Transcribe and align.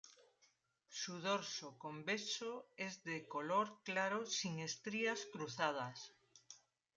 Su 0.89 1.21
dorso 1.21 1.77
convexo 1.77 2.71
es 2.75 3.03
de 3.03 3.27
color 3.27 3.83
claro 3.83 4.25
sin 4.25 4.57
estrías 4.57 5.27
cruzadas. 5.31 6.15